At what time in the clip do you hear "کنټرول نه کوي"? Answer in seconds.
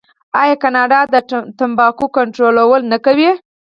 2.17-3.29